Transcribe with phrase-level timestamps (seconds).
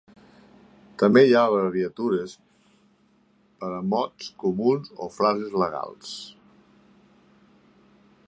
[1.01, 2.31] També hi ha abreviatures
[3.63, 6.17] per a mots comuns o frases legals.